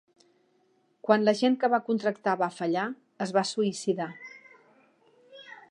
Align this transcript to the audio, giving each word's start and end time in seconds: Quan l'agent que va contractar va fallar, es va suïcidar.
Quan 1.07 1.25
l'agent 1.27 1.57
que 1.63 1.69
va 1.73 1.79
contractar 1.89 2.35
va 2.41 2.49
fallar, 2.57 2.87
es 3.27 3.35
va 3.39 3.47
suïcidar. 3.53 4.13